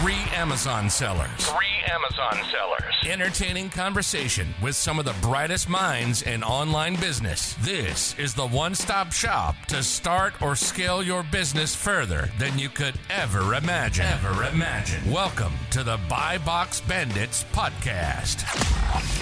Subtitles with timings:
[0.00, 1.28] Three Amazon sellers.
[1.36, 2.94] Three Amazon sellers.
[3.06, 7.54] Entertaining conversation with some of the brightest minds in online business.
[7.60, 12.70] This is the one stop shop to start or scale your business further than you
[12.70, 14.06] could ever imagine.
[14.06, 15.12] Ever imagine.
[15.12, 19.21] Welcome to the Buy Box Bandits podcast.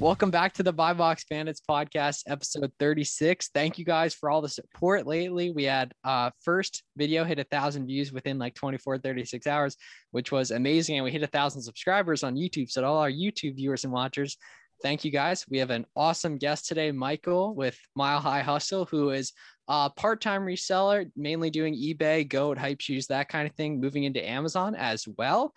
[0.00, 3.50] Welcome back to the Buy Box Bandits podcast, episode 36.
[3.52, 5.50] Thank you guys for all the support lately.
[5.50, 9.76] We had uh first video hit a thousand views within like 24, 36 hours,
[10.12, 10.94] which was amazing.
[10.94, 12.70] And we hit a thousand subscribers on YouTube.
[12.70, 14.36] So all our YouTube viewers and watchers,
[14.84, 15.44] thank you guys.
[15.50, 19.32] We have an awesome guest today, Michael with Mile High Hustle, who is
[19.66, 24.26] a part-time reseller, mainly doing eBay, Goat, Hype Shoes, that kind of thing, moving into
[24.26, 25.52] Amazon as well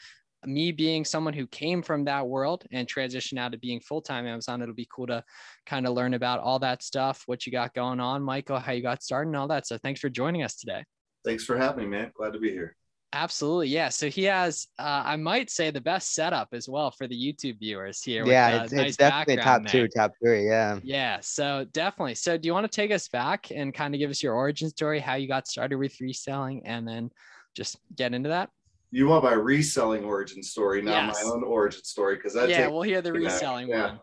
[0.45, 4.62] me being someone who came from that world and transitioned out to being full-time Amazon,
[4.62, 5.23] it'll be cool to
[5.66, 8.81] kind of learn about all that stuff, what you got going on, Michael, how you
[8.81, 9.67] got started and all that.
[9.67, 10.83] So thanks for joining us today.
[11.23, 12.11] Thanks for having me, man.
[12.16, 12.75] Glad to be here.
[13.14, 13.67] Absolutely.
[13.67, 13.89] Yeah.
[13.89, 17.59] So he has, uh, I might say the best setup as well for the YouTube
[17.59, 18.26] viewers here.
[18.26, 18.53] Yeah.
[18.53, 19.72] With, uh, it's, nice it's definitely top there.
[19.72, 20.48] two, top three.
[20.48, 20.80] Yeah.
[20.81, 21.17] Yeah.
[21.20, 22.16] So definitely.
[22.16, 24.70] So do you want to take us back and kind of give us your origin
[24.70, 27.11] story, how you got started with reselling and then
[27.53, 28.50] just get into that?
[28.92, 31.23] You want my reselling origin story, not yes.
[31.23, 33.88] my own origin story, because that yeah, we'll hear the reselling yeah.
[33.88, 34.00] one.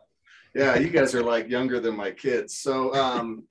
[0.54, 2.56] Yeah, you guys are like younger than my kids.
[2.56, 3.44] So um,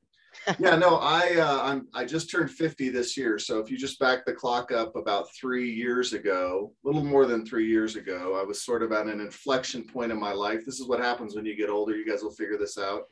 [0.60, 3.38] yeah, no, I uh, I'm I just turned 50 this year.
[3.38, 7.26] So if you just back the clock up about three years ago, a little more
[7.26, 10.66] than three years ago, I was sort of at an inflection point in my life.
[10.66, 11.96] This is what happens when you get older.
[11.96, 13.04] You guys will figure this out.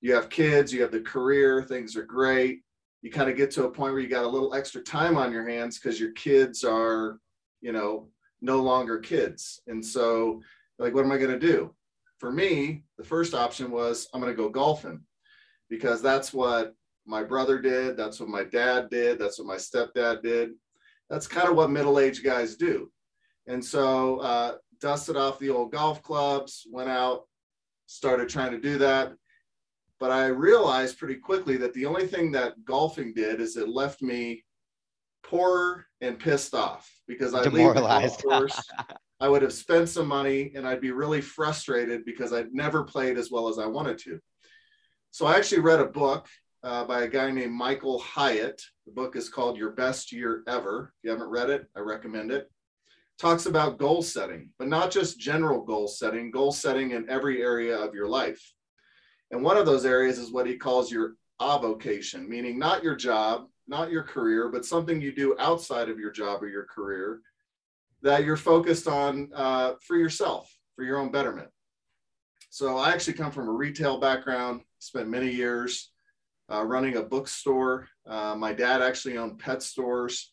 [0.00, 2.62] You have kids, you have the career, things are great.
[3.02, 5.32] You kind of get to a point where you got a little extra time on
[5.32, 7.18] your hands because your kids are
[7.60, 8.08] you know,
[8.40, 9.60] no longer kids.
[9.66, 10.42] And so,
[10.78, 11.74] like, what am I going to do?
[12.18, 15.00] For me, the first option was I'm going to go golfing
[15.68, 16.74] because that's what
[17.06, 17.96] my brother did.
[17.96, 19.18] That's what my dad did.
[19.18, 20.50] That's what my stepdad did.
[21.10, 22.90] That's kind of what middle aged guys do.
[23.46, 27.26] And so, uh, dusted off the old golf clubs, went out,
[27.86, 29.12] started trying to do that.
[29.98, 34.02] But I realized pretty quickly that the only thing that golfing did is it left
[34.02, 34.44] me
[35.22, 38.22] poorer and pissed off because I demoralized.
[38.22, 38.60] Course,
[39.20, 43.18] I would have spent some money and I'd be really frustrated because I'd never played
[43.18, 44.20] as well as I wanted to.
[45.10, 46.28] So I actually read a book
[46.62, 48.62] uh, by a guy named Michael Hyatt.
[48.86, 50.92] The book is called Your Best Year Ever.
[50.98, 52.50] If you haven't read it, I recommend it.
[53.18, 57.76] Talks about goal setting, but not just general goal setting, goal setting in every area
[57.76, 58.40] of your life.
[59.32, 63.48] And one of those areas is what he calls your avocation, meaning not your job,
[63.68, 67.20] not your career, but something you do outside of your job or your career
[68.02, 71.48] that you're focused on uh, for yourself, for your own betterment.
[72.50, 75.90] So I actually come from a retail background, spent many years
[76.50, 77.88] uh, running a bookstore.
[78.06, 80.30] Uh, my dad actually owned pet stores.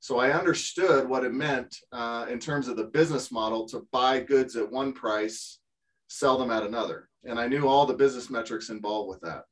[0.00, 4.20] So I understood what it meant uh, in terms of the business model to buy
[4.20, 5.60] goods at one price,
[6.08, 7.08] sell them at another.
[7.24, 9.44] And I knew all the business metrics involved with that.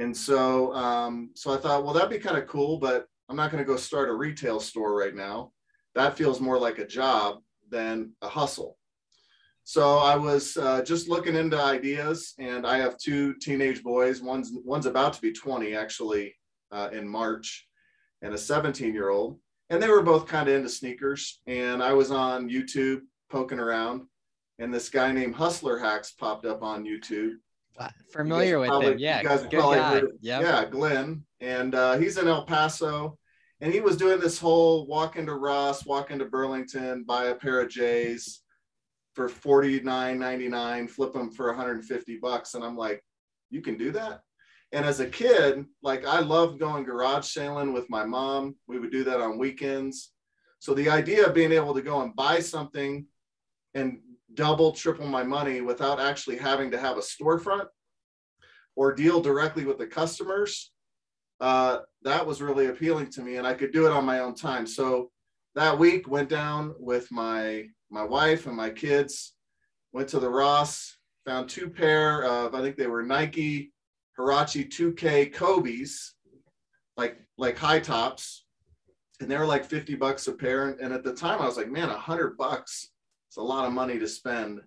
[0.00, 3.50] And so, um, so I thought, well, that'd be kind of cool, but I'm not
[3.50, 5.52] going to go start a retail store right now.
[5.94, 8.78] That feels more like a job than a hustle.
[9.64, 14.22] So I was uh, just looking into ideas, and I have two teenage boys.
[14.22, 16.34] One's one's about to be 20 actually
[16.72, 17.68] uh, in March,
[18.22, 19.38] and a 17 year old.
[19.68, 21.42] And they were both kind of into sneakers.
[21.46, 24.06] And I was on YouTube poking around,
[24.58, 27.34] and this guy named Hustler Hacks popped up on YouTube
[28.12, 28.98] familiar with probably, him.
[28.98, 30.02] Yeah, good guy.
[30.20, 30.42] Yep.
[30.42, 33.18] Yeah, Glenn, and uh, he's in El Paso,
[33.60, 37.60] and he was doing this whole walk into Ross, walk into Burlington, buy a pair
[37.60, 38.42] of J's
[39.14, 42.76] for forty nine ninety nine, flip them for one hundred and fifty bucks, and I'm
[42.76, 43.02] like,
[43.50, 44.20] you can do that.
[44.72, 48.54] And as a kid, like I loved going garage sailing with my mom.
[48.68, 50.12] We would do that on weekends.
[50.60, 53.06] So the idea of being able to go and buy something
[53.74, 54.00] and
[54.34, 57.66] double, triple my money without actually having to have a storefront
[58.76, 60.72] or deal directly with the customers,
[61.40, 64.34] uh, that was really appealing to me, and I could do it on my own
[64.34, 64.66] time.
[64.66, 65.10] So
[65.54, 69.34] that week went down with my my wife and my kids.
[69.92, 73.72] Went to the Ross, found two pair of I think they were Nike
[74.16, 76.14] Huarache 2K Kobe's,
[76.96, 78.44] like like high tops,
[79.20, 80.76] and they were like 50 bucks a pair.
[80.80, 82.89] And at the time, I was like, man, a hundred bucks
[83.30, 84.60] it's a lot of money to spend.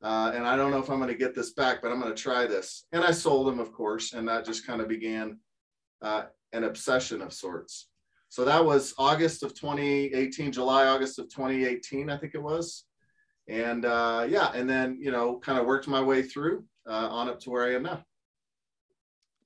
[0.00, 2.14] Uh, and I don't know if I'm going to get this back, but I'm going
[2.14, 2.86] to try this.
[2.92, 5.40] And I sold them, of course, and that just kind of began
[6.00, 7.88] uh, an obsession of sorts.
[8.28, 12.84] So that was August of 2018, July, August of 2018, I think it was.
[13.48, 17.28] And uh, yeah, and then, you know, kind of worked my way through uh, on
[17.28, 18.04] up to where I am now.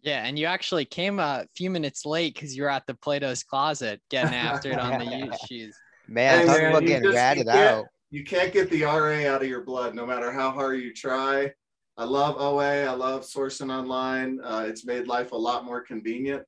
[0.02, 3.44] Yeah, and you actually came a few minutes late because you were at the Plato's
[3.44, 5.75] closet getting after it on the used shoes.
[6.06, 7.87] Man, hey, talk man, about getting ratted out.
[8.12, 11.50] You can't get the RA out of your blood no matter how hard you try.
[11.96, 12.84] I love OA.
[12.84, 14.38] I love sourcing online.
[14.44, 16.44] Uh, it's made life a lot more convenient.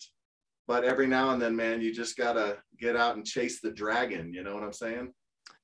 [0.68, 3.70] But every now and then, man, you just got to get out and chase the
[3.70, 4.34] dragon.
[4.34, 5.14] You know what I'm saying?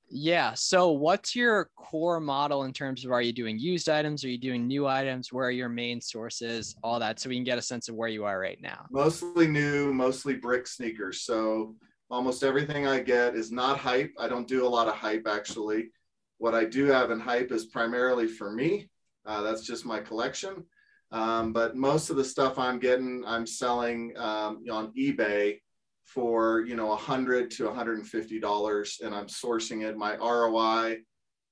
[0.09, 0.55] Yeah.
[0.55, 4.25] So, what's your core model in terms of are you doing used items?
[4.25, 5.35] Are you doing new items?
[5.35, 6.77] Where are your main sources?
[6.83, 8.87] All that, so we can get a sense of where you are right now.
[8.91, 11.21] Mostly new, mostly brick sneakers.
[11.21, 11.77] So,
[12.11, 14.13] almost everything I get is not hype.
[14.19, 15.91] I don't do a lot of hype actually.
[16.39, 18.89] What I do have in hype is primarily for me
[19.27, 20.65] uh, that's just my collection.
[21.13, 25.59] Um, but most of the stuff I'm getting, I'm selling um, on eBay
[26.05, 29.97] for you know 100 to 150 dollars, and I'm sourcing it.
[29.97, 30.99] My ROI,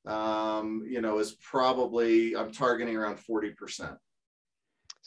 [0.07, 3.95] um, you know, is probably I'm targeting around 40 percent.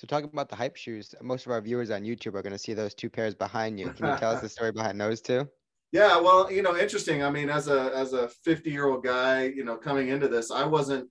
[0.02, 2.58] So talking about the hype shoes, most of our viewers on YouTube are going to
[2.58, 3.92] see those two pairs behind you.
[3.92, 5.48] Can you tell us the story behind those two?
[5.92, 7.24] Yeah, well, you know, interesting.
[7.24, 10.50] I mean, as a as a 50 year old guy, you know, coming into this,
[10.50, 11.08] I wasn't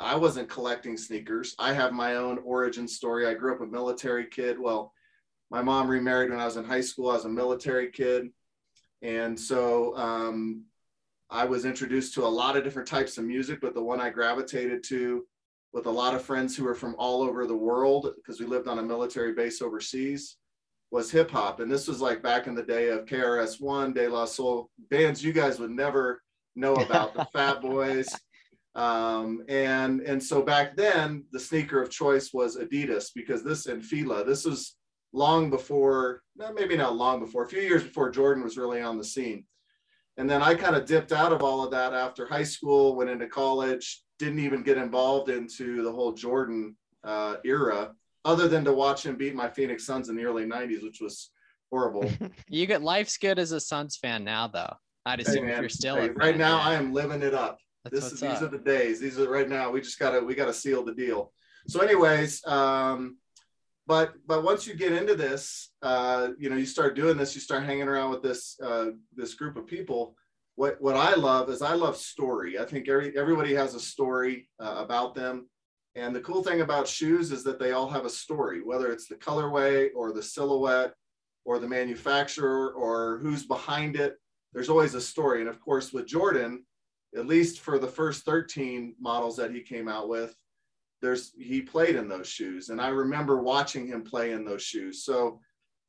[0.00, 1.54] I wasn't collecting sneakers.
[1.60, 3.24] I have my own origin story.
[3.24, 4.58] I grew up a military kid.
[4.58, 4.92] Well,
[5.52, 7.10] my mom remarried when I was in high school.
[7.10, 8.30] I was a military kid.
[9.00, 10.64] And so um,
[11.30, 14.10] I was introduced to a lot of different types of music, but the one I
[14.10, 15.24] gravitated to
[15.74, 18.68] with a lot of friends who were from all over the world, because we lived
[18.68, 20.36] on a military base overseas,
[20.92, 21.58] was hip hop.
[21.58, 25.22] And this was like back in the day of KRS One, De La Soul, bands
[25.22, 26.22] you guys would never
[26.54, 28.08] know about, the Fat Boys.
[28.76, 33.84] Um, and and so back then the sneaker of choice was Adidas because this and
[33.84, 34.24] Fila.
[34.24, 34.76] This was
[35.12, 36.22] long before,
[36.54, 39.44] maybe not long before, a few years before Jordan was really on the scene.
[40.16, 43.10] And then I kind of dipped out of all of that after high school, went
[43.10, 47.92] into college, didn't even get involved into the whole Jordan uh, era,
[48.24, 51.30] other than to watch him beat my Phoenix Suns in the early '90s, which was
[51.70, 52.10] horrible.
[52.48, 54.74] you get life's good as a Suns fan now, though.
[55.06, 57.58] I'd assume hey, if you're still hey, right now, I am living it up.
[57.84, 59.00] That's this is, these are the days.
[59.00, 59.70] These are right now.
[59.70, 61.32] We just gotta we gotta seal the deal.
[61.68, 63.18] So, anyways, um,
[63.86, 67.40] but but once you get into this, uh, you know, you start doing this, you
[67.40, 70.16] start hanging around with this uh, this group of people.
[70.56, 72.58] What what I love is I love story.
[72.58, 75.48] I think every everybody has a story uh, about them.
[75.96, 79.06] And the cool thing about shoes is that they all have a story, whether it's
[79.06, 80.92] the colorway or the silhouette
[81.44, 84.16] or the manufacturer or who's behind it.
[84.52, 85.40] There's always a story.
[85.40, 86.64] And of course, with Jordan,
[87.16, 90.34] at least for the first 13 models that he came out with,
[91.00, 92.70] there's he played in those shoes.
[92.70, 95.04] And I remember watching him play in those shoes.
[95.04, 95.40] So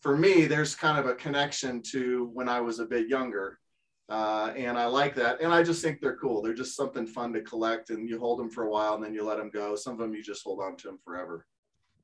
[0.01, 3.59] for me, there's kind of a connection to when I was a bit younger.
[4.07, 5.41] Uh, and I like that.
[5.41, 6.41] And I just think they're cool.
[6.41, 9.13] They're just something fun to collect and you hold them for a while and then
[9.13, 9.75] you let them go.
[9.75, 11.45] Some of them you just hold on to them forever.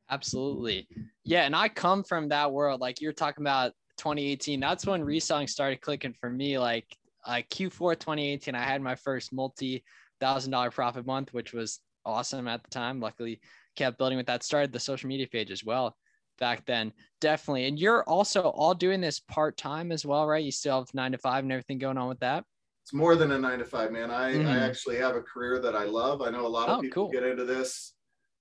[0.10, 0.88] Absolutely.
[1.24, 1.44] Yeah.
[1.44, 2.82] And I come from that world.
[2.82, 4.60] Like you're talking about 2018.
[4.60, 6.58] That's when reselling started clicking for me.
[6.58, 6.88] Like
[7.26, 9.84] uh, Q4 2018, I had my first multi
[10.20, 13.00] thousand dollar profit month, which was awesome at the time.
[13.00, 13.40] Luckily,
[13.76, 14.44] kept building with that.
[14.44, 15.96] Started the social media page as well
[16.42, 16.92] back then.
[17.22, 17.68] Definitely.
[17.68, 20.44] And you're also all doing this part time as well, right?
[20.44, 22.44] You still have nine to five and everything going on with that.
[22.84, 24.12] It's more than a nine to five, man.
[24.12, 24.50] I, mm-hmm.
[24.50, 26.22] I actually have a career that I love.
[26.22, 27.12] I know a lot of oh, people cool.
[27.14, 27.94] get into this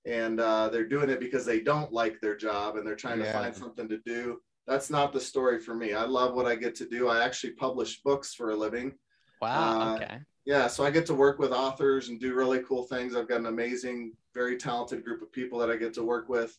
[0.05, 3.31] and uh, they're doing it because they don't like their job and they're trying yeah.
[3.31, 5.93] to find something to do that's not the story for me.
[5.93, 7.09] I love what I get to do.
[7.09, 8.93] I actually publish books for a living.
[9.41, 9.81] Wow.
[9.81, 10.19] Uh, okay.
[10.45, 13.15] Yeah, so I get to work with authors and do really cool things.
[13.15, 16.57] I've got an amazing, very talented group of people that I get to work with.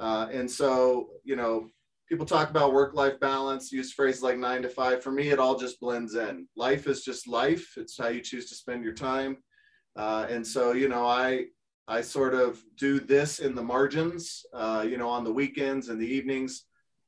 [0.00, 1.68] Uh, and so, you know,
[2.08, 5.02] people talk about work life balance, use phrases like nine to five.
[5.02, 6.48] For me, it all just blends in.
[6.56, 9.36] Life is just life, it's how you choose to spend your time.
[9.94, 11.46] Uh, and so, you know, I,
[11.86, 16.00] I sort of do this in the margins, uh, you know, on the weekends and
[16.00, 16.64] the evenings.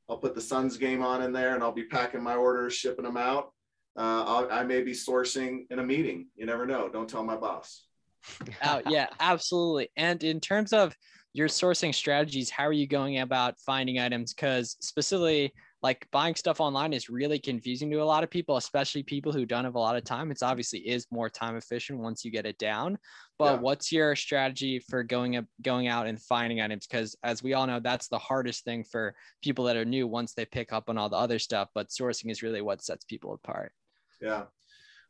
[0.09, 3.05] I'll put the Suns game on in there and I'll be packing my orders, shipping
[3.05, 3.51] them out.
[3.95, 6.27] Uh, i may be sourcing in a meeting.
[6.35, 6.89] You never know.
[6.89, 7.85] Don't tell my boss.
[8.63, 9.89] oh, yeah, absolutely.
[9.95, 10.95] And in terms of
[11.33, 14.33] your sourcing strategies, how are you going about finding items?
[14.33, 19.03] Because specifically, like buying stuff online is really confusing to a lot of people, especially
[19.03, 20.31] people who don't have a lot of time.
[20.31, 22.97] It's obviously is more time efficient once you get it down.
[23.37, 23.59] But yeah.
[23.59, 26.87] what's your strategy for going up, going out and finding items?
[26.87, 30.33] Because as we all know, that's the hardest thing for people that are new once
[30.33, 31.67] they pick up on all the other stuff.
[31.75, 33.73] But sourcing is really what sets people apart.
[34.21, 34.43] Yeah.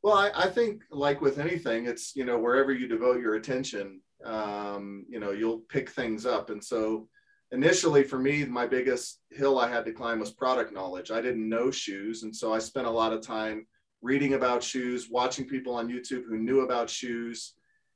[0.02, 4.02] Well, I, I think like with anything, it's you know wherever you devote your attention,
[4.24, 7.08] um, you know you'll pick things up, and so
[7.52, 11.12] initially for me my biggest hill i had to climb was product knowledge.
[11.12, 12.24] I didn't know shoes.
[12.24, 13.68] And so i spent a lot of time
[14.02, 17.54] reading about shoes watching people on youtube who knew about shoes.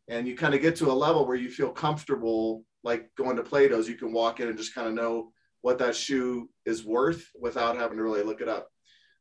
[0.10, 3.44] And you kind of get to a level where you feel comfortable like going to
[3.44, 7.30] Plato's, you can walk in and just kind of know what that shoe is worth
[7.38, 8.70] without having to really look it up.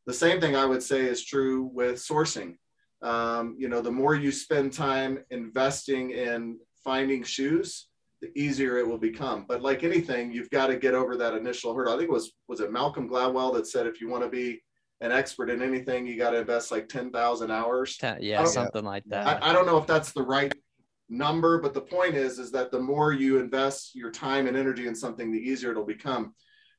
[0.06, 2.58] The same thing I would say is true with sourcing.
[3.02, 7.88] Um, you know, the more you spend time investing in finding shoes,
[8.22, 9.44] the easier it will become.
[9.46, 11.92] But like anything, you've got to get over that initial hurdle.
[11.92, 14.62] I think it was was it Malcolm Gladwell that said if you want to be
[15.02, 17.98] an expert in anything, you got to invest like ten thousand hours.
[18.20, 19.42] Yeah, something like that.
[19.42, 20.54] I, I don't know if that's the right
[21.08, 24.86] number, but the point is, is that the more you invest your time and energy
[24.86, 26.34] in something, the easier it'll become.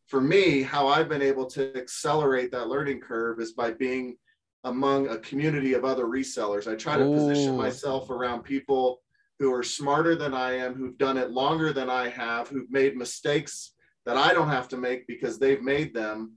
[0.07, 4.15] For me, how I've been able to accelerate that learning curve is by being
[4.63, 6.71] among a community of other resellers.
[6.71, 7.13] I try to Ooh.
[7.13, 9.01] position myself around people
[9.39, 12.97] who are smarter than I am, who've done it longer than I have, who've made
[12.97, 13.73] mistakes
[14.05, 16.33] that I don't have to make because they've made them.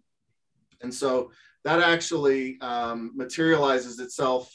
[0.82, 1.30] And so
[1.64, 4.52] that actually um, materializes itself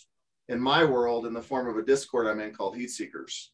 [0.50, 3.52] in my world in the form of a Discord I'm in called Heat Seekers.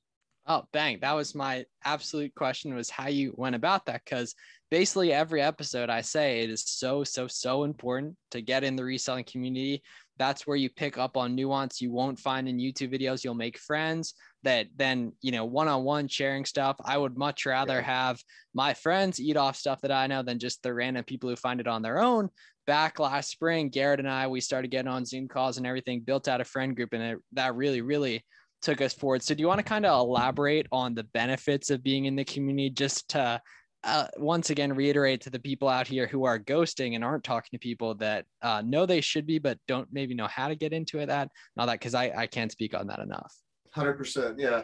[0.48, 0.98] Oh, bang.
[1.02, 4.06] That was my absolute question was how you went about that.
[4.06, 4.34] Cause
[4.72, 8.84] basically every episode I say it is so, so, so important to get in the
[8.84, 9.84] reselling community.
[10.22, 13.24] That's where you pick up on nuance you won't find in YouTube videos.
[13.24, 14.14] You'll make friends
[14.44, 16.76] that then, you know, one-on-one sharing stuff.
[16.86, 17.82] I would much rather yeah.
[17.82, 18.22] have
[18.54, 21.60] my friends eat off stuff that I know than just the random people who find
[21.60, 22.30] it on their own
[22.68, 26.28] back last spring, Garrett and I, we started getting on Zoom calls and everything, built
[26.28, 28.24] out a friend group, and it, that really, really
[28.62, 29.24] took us forward.
[29.24, 32.24] So, do you want to kind of elaborate on the benefits of being in the
[32.24, 33.42] community just to
[33.84, 37.50] uh, once again reiterate to the people out here who are ghosting and aren't talking
[37.52, 40.74] to people that uh, know they should be, but don't maybe know how to get
[40.74, 41.08] into it?
[41.08, 43.34] That, all that, because I, I can't speak on that enough.
[43.76, 44.36] 100%.
[44.38, 44.64] Yeah.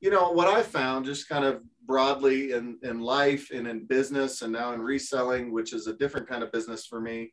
[0.00, 4.42] You know, what I found just kind of broadly in, in life and in business
[4.42, 7.32] and now in reselling, which is a different kind of business for me,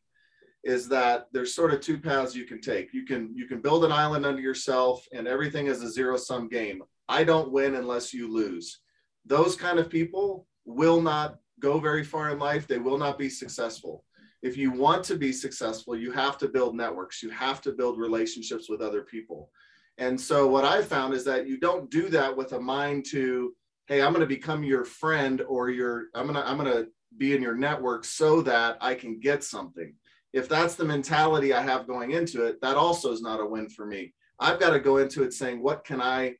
[0.63, 2.91] is that there's sort of two paths you can take.
[2.91, 6.49] You can you can build an island under yourself and everything is a zero sum
[6.49, 6.81] game.
[7.07, 8.79] I don't win unless you lose.
[9.27, 12.67] Those kind of people will not go very far in life.
[12.67, 14.03] They will not be successful.
[14.41, 17.23] If you want to be successful, you have to build networks.
[17.23, 19.49] You have to build relationships with other people.
[19.97, 23.55] And so what I found is that you don't do that with a mind to,
[23.87, 26.87] hey, I'm going to become your friend or your I'm going to I'm going to
[27.17, 29.93] be in your network so that I can get something
[30.35, 33.69] if that's the mentality I have going into it, that also is not a win
[33.69, 34.13] for me.
[34.37, 36.35] I've got to go into it saying, what can I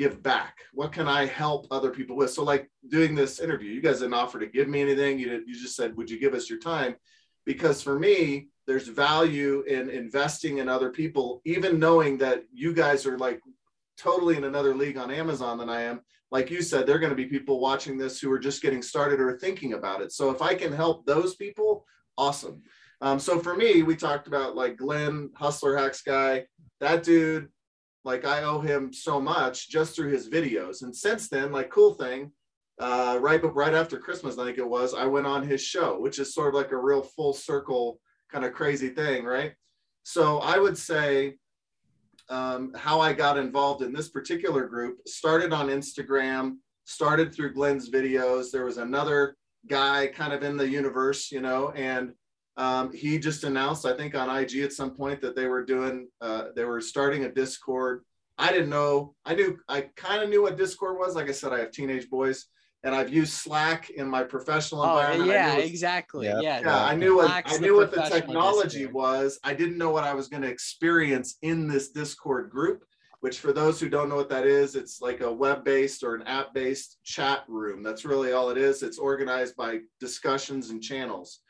[0.00, 0.56] give back?
[0.72, 2.30] What can I help other people with?
[2.30, 5.18] So, like doing this interview, you guys didn't offer to give me anything.
[5.18, 6.96] You did, you just said, would you give us your time?
[7.44, 13.04] Because for me, there's value in investing in other people, even knowing that you guys
[13.04, 13.42] are like
[13.98, 16.00] totally in another league on Amazon than I am.
[16.30, 18.80] Like you said, there are going to be people watching this who are just getting
[18.80, 20.12] started or thinking about it.
[20.12, 21.84] So if I can help those people,
[22.16, 22.62] awesome.
[23.02, 26.46] Um, so for me, we talked about like Glenn, Hustler Hacks guy,
[26.80, 27.48] that dude,
[28.04, 30.82] like I owe him so much just through his videos.
[30.82, 32.32] And since then, like cool thing,
[32.78, 36.00] uh, right, but right after Christmas, I think it was, I went on his show,
[36.00, 38.00] which is sort of like a real full circle
[38.32, 39.52] kind of crazy thing, right?
[40.02, 41.36] So I would say
[42.30, 47.90] um, how I got involved in this particular group started on Instagram, started through Glenn's
[47.90, 48.50] videos.
[48.50, 52.12] There was another guy kind of in the universe, you know, and
[52.56, 56.08] um, he just announced, I think, on IG at some point that they were doing,
[56.20, 58.04] uh, they were starting a Discord.
[58.38, 59.14] I didn't know.
[59.24, 61.14] I knew, I kind of knew what Discord was.
[61.14, 62.46] Like I said, I have teenage boys,
[62.82, 65.30] and I've used Slack in my professional oh, environment.
[65.30, 66.26] Yeah, exactly.
[66.26, 66.60] Yeah, yeah.
[66.60, 68.94] yeah I knew what I knew what the technology Discord.
[68.94, 69.38] was.
[69.44, 72.84] I didn't know what I was going to experience in this Discord group.
[73.20, 76.22] Which, for those who don't know what that is, it's like a web-based or an
[76.22, 77.82] app-based chat room.
[77.82, 78.82] That's really all it is.
[78.82, 81.40] It's organized by discussions and channels.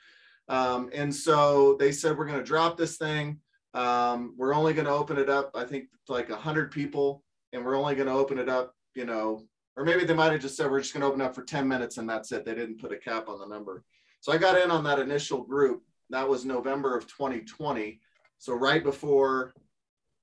[0.50, 3.38] Um, and so they said, we're going to drop this thing.
[3.72, 7.78] Um, we're only going to open it up, I think, like 100 people, and we're
[7.78, 9.44] only going to open it up, you know,
[9.76, 11.68] or maybe they might have just said, we're just going to open up for 10
[11.68, 12.44] minutes and that's it.
[12.44, 13.84] They didn't put a cap on the number.
[14.20, 15.84] So I got in on that initial group.
[16.10, 18.00] That was November of 2020.
[18.38, 19.54] So right before,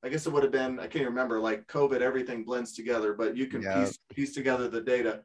[0.03, 3.37] I guess it would have been, I can't remember, like COVID, everything blends together, but
[3.37, 3.85] you can yeah.
[3.85, 5.21] piece, piece together the data.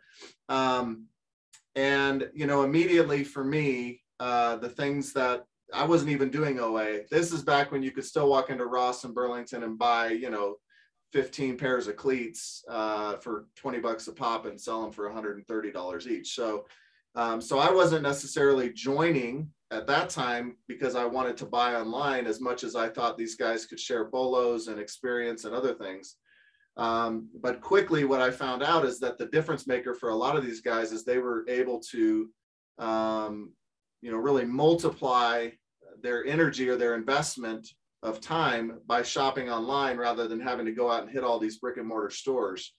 [0.48, 1.06] Um,
[1.74, 7.00] and, you know, immediately for me, uh, the things that I wasn't even doing OA.
[7.10, 10.30] This is back when you could still walk into Ross and Burlington and buy, you
[10.30, 10.58] know,
[11.12, 16.06] 15 pairs of cleats uh, for 20 bucks a pop and sell them for $130
[16.06, 16.36] each.
[16.36, 16.66] So,
[17.16, 22.26] um, so I wasn't necessarily joining at that time because I wanted to buy online
[22.26, 26.14] as much as I thought these guys could share bolos and experience and other things.
[26.76, 30.36] Um, but quickly, what I found out is that the difference maker for a lot
[30.36, 32.30] of these guys is they were able to
[32.78, 33.50] um,
[34.02, 35.48] you know, really multiply
[36.02, 37.68] their energy or their investment
[38.02, 41.58] of time by shopping online rather than having to go out and hit all these
[41.58, 42.74] brick and mortar stores.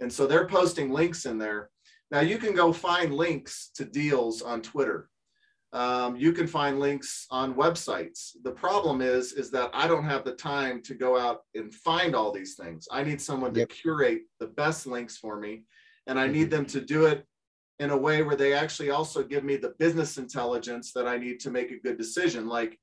[0.00, 1.70] And so they're posting links in there.
[2.10, 5.08] Now you can go find links to deals on Twitter.
[5.72, 8.32] Um, you can find links on websites.
[8.44, 12.14] The problem is, is that I don't have the time to go out and find
[12.14, 12.86] all these things.
[12.90, 13.68] I need someone Yep.
[13.68, 15.64] to curate the best links for me,
[16.06, 17.26] and I need them to do it
[17.78, 21.40] in a way where they actually also give me the business intelligence that I need
[21.40, 22.48] to make a good decision.
[22.48, 22.78] Like,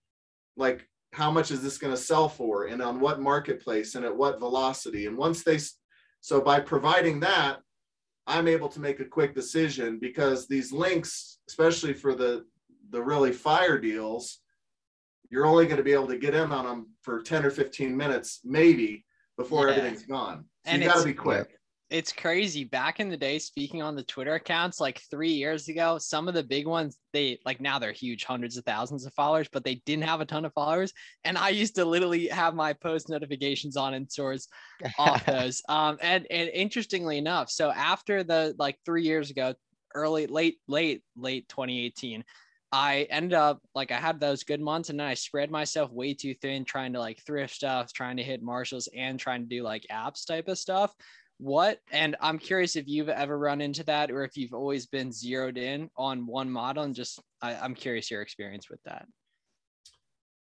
[0.55, 4.15] like how much is this going to sell for, and on what marketplace, and at
[4.15, 5.07] what velocity.
[5.07, 5.59] And once they,
[6.21, 7.57] so by providing that,
[8.27, 12.45] I'm able to make a quick decision because these links, especially for the
[12.91, 14.39] the really fire deals,
[15.31, 17.97] you're only going to be able to get in on them for 10 or 15
[17.97, 19.03] minutes, maybe
[19.35, 19.73] before Yeah.
[19.75, 20.45] everything's gone.
[20.65, 21.57] So And you got to be quick.
[21.93, 22.63] It's crazy.
[22.63, 26.33] Back in the day speaking on the twitter accounts like three years ago some of
[26.33, 29.75] the big ones they like now they're huge hundreds of thousands of followers but they
[29.85, 30.91] didn't have a ton of followers.
[31.23, 34.47] And i used to literally have my post notifications on and source
[34.97, 35.62] off those.
[35.69, 39.53] Um and and interestingly enough so after the like three years ago
[39.93, 42.23] early late late late 2018
[42.73, 46.15] I ended up like I had those good months and then I spread myself way
[46.15, 49.62] too thin trying to like thrift stuff, trying to hit Marshalls and trying to do
[49.62, 50.91] like apps type of stuff.
[51.40, 55.12] What and I'm curious if you've ever run into that or if you've always been
[55.12, 59.06] zeroed in on one model and just I, I'm curious your experience with that.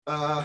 [0.07, 0.43] Uh.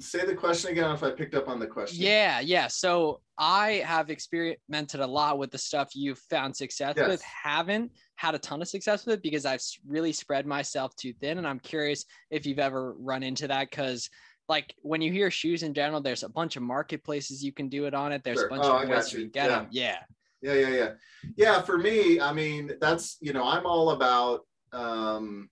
[0.00, 2.02] Say the question again if I picked up on the question.
[2.02, 2.66] Yeah, yeah.
[2.66, 7.08] So I have experimented a lot with the stuff you've found success Yes.
[7.08, 7.22] with.
[7.22, 11.38] Haven't had a ton of success with it because I've really spread myself too thin.
[11.38, 14.10] And I'm curious if you've ever run into that because
[14.48, 17.86] like when you hear shoes in general, there's a bunch of marketplaces you can do
[17.86, 18.22] it on it.
[18.24, 18.46] There's Sure.
[18.46, 19.24] a bunch Oh, of got ways you you.
[19.26, 19.56] can get Yeah.
[19.58, 19.68] them.
[19.70, 19.98] Yeah.
[20.42, 20.92] Yeah, yeah, yeah.
[21.36, 25.48] Yeah, for me, I mean, that's, you know, I'm all about um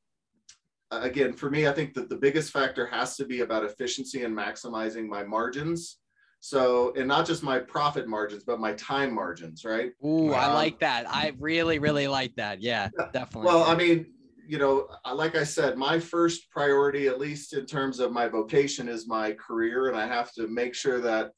[0.91, 4.37] again, for me, I think that the biggest factor has to be about efficiency and
[4.37, 5.99] maximizing my margins.
[6.41, 9.93] So, and not just my profit margins, but my time margins, right?
[10.05, 11.09] Ooh, I Um, like that.
[11.09, 12.61] I really, really like that.
[12.61, 13.47] Yeah, definitely.
[13.47, 14.13] Well, I mean,
[14.47, 18.89] you know, like I said, my first priority, at least in terms of my vocation,
[18.89, 21.33] is my career, and I have to make sure that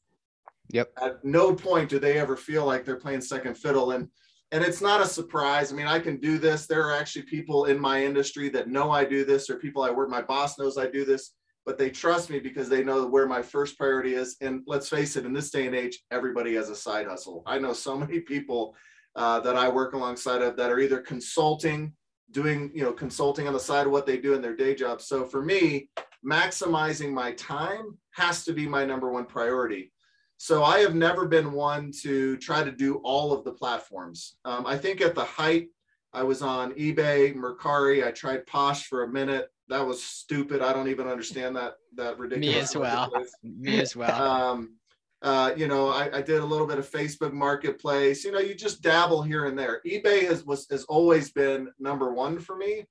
[0.71, 0.91] Yep.
[0.99, 3.91] at no point do they ever feel like they're playing second fiddle.
[3.91, 4.09] And
[4.51, 5.71] and it's not a surprise.
[5.71, 6.65] I mean, I can do this.
[6.65, 9.89] There are actually people in my industry that know I do this, or people I
[9.89, 10.09] work.
[10.09, 11.33] My boss knows I do this,
[11.65, 14.37] but they trust me because they know where my first priority is.
[14.41, 17.41] And let's face it, in this day and age, everybody has a side hustle.
[17.45, 18.75] I know so many people
[19.15, 21.93] uh, that I work alongside of that are either consulting
[22.31, 25.01] doing you know consulting on the side of what they do in their day job.
[25.01, 25.89] So for me
[26.25, 29.91] maximizing my time has to be my number one priority.
[30.37, 34.37] So i have never been one to try to do all of the platforms.
[34.45, 35.67] Um, i think at the height
[36.13, 38.05] i was on ebay mercari.
[38.05, 39.49] I tried posh for a minute.
[39.67, 40.61] That was stupid.
[40.61, 43.11] I don't even understand that that ridiculous Me as well.
[43.43, 44.21] Me as well.
[44.21, 44.75] Um,
[45.21, 48.23] uh, you know, I, I did a little bit of Facebook Marketplace.
[48.23, 49.81] You know, you just dabble here and there.
[49.85, 52.85] eBay has was has always been number one for me,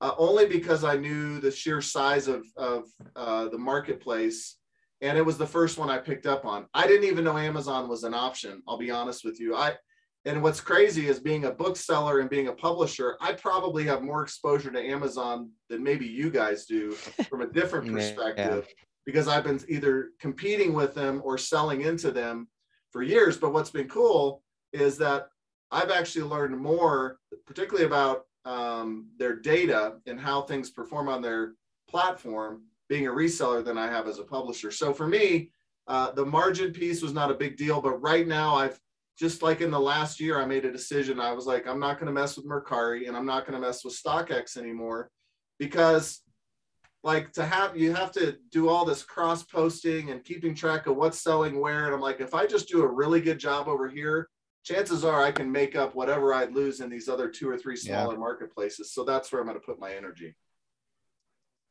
[0.00, 2.84] uh, only because I knew the sheer size of of
[3.16, 4.58] uh, the marketplace,
[5.00, 6.66] and it was the first one I picked up on.
[6.74, 8.62] I didn't even know Amazon was an option.
[8.68, 9.56] I'll be honest with you.
[9.56, 9.76] I
[10.24, 14.22] and what's crazy is being a bookseller and being a publisher, I probably have more
[14.22, 17.86] exposure to Amazon than maybe you guys do from a different
[18.68, 18.74] Yeah.
[19.04, 22.48] Because I've been either competing with them or selling into them
[22.90, 23.36] for years.
[23.36, 25.28] But what's been cool is that
[25.70, 31.54] I've actually learned more, particularly about um, their data and how things perform on their
[31.88, 34.70] platform, being a reseller, than I have as a publisher.
[34.70, 35.50] So for me,
[35.88, 37.80] uh, the margin piece was not a big deal.
[37.80, 38.78] But right now, I've
[39.18, 41.20] just like in the last year, I made a decision.
[41.20, 43.66] I was like, I'm not going to mess with Mercari and I'm not going to
[43.66, 45.10] mess with StockX anymore
[45.58, 46.22] because
[47.04, 50.96] like to have you have to do all this cross posting and keeping track of
[50.96, 53.88] what's selling where and i'm like if i just do a really good job over
[53.88, 54.28] here
[54.62, 57.76] chances are i can make up whatever i'd lose in these other two or three
[57.82, 58.02] Yeah.
[58.02, 60.34] smaller marketplaces so that's where i'm going to put my energy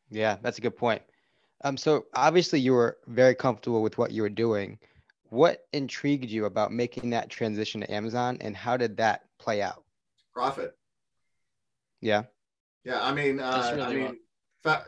[0.09, 1.01] Yeah, that's a good point.
[1.63, 4.77] Um, so obviously you were very comfortable with what you were doing.
[5.29, 9.83] What intrigued you about making that transition to Amazon, and how did that play out?
[10.33, 10.75] profit
[12.01, 12.23] Yeah.
[12.83, 14.11] yeah i mean uh, That's i mean well.
[14.11, 14.17] fa-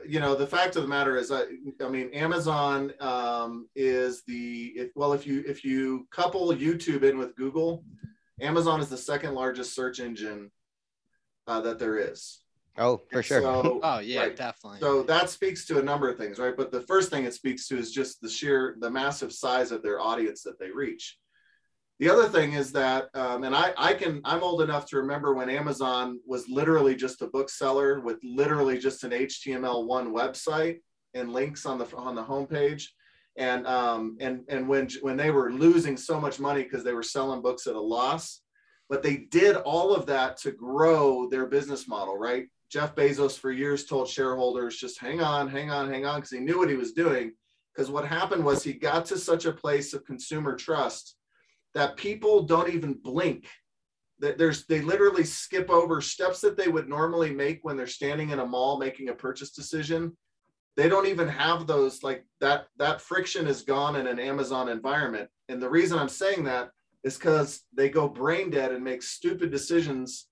[0.07, 1.43] you know the fact of the matter is I,
[1.83, 7.17] I mean amazon um, is the if, well if you if you couple youtube in
[7.17, 7.83] with google
[8.41, 10.51] amazon is the second largest search engine
[11.47, 12.39] uh, that there is
[12.75, 13.41] Oh, for And sure.
[13.41, 14.35] so- oh yeah, right.
[14.35, 14.79] definitely.
[14.79, 16.57] So that speaks to a number of things, right?
[16.57, 19.83] But the first thing it speaks to is just the sheer, the massive size of
[19.83, 21.19] their audience that they reach.
[22.03, 25.33] The other thing is that, um, and I, I can, I'm old enough to remember
[25.33, 30.79] when Amazon was literally just a bookseller with literally just an HTML1 website
[31.13, 32.87] and links on the on the homepage.
[33.37, 37.03] and um, and and when when they were losing so much money because they were
[37.03, 38.41] selling books at a loss,
[38.89, 42.47] but they did all of that to grow their business model, right?
[42.69, 46.41] Jeff Bezos for years told shareholders just hang on, hang on, hang on, because he
[46.41, 47.31] knew what he was doing.
[47.73, 51.15] Because what happened was he got to such a place of consumer trust
[51.73, 53.47] that people don't even blink.
[54.19, 58.29] That there's they literally skip over steps that they would normally make when they're standing
[58.29, 60.15] in a mall making a purchase decision
[60.75, 65.29] they don't even have those like that that friction is gone in an amazon environment
[65.49, 66.69] and the reason i'm saying that
[67.03, 70.27] is because they go brain dead and make stupid decisions